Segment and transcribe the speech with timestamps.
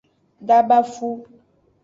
[0.47, 1.09] Dabafu.